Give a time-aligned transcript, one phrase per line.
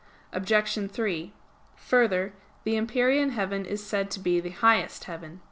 [0.33, 0.89] Obj.
[0.91, 1.31] 3:
[1.75, 5.39] Further, the empyrean heaven is said to be the highest heaven.